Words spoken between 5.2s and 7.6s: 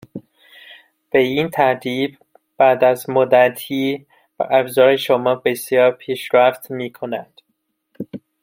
بسیار پیشرفت میکند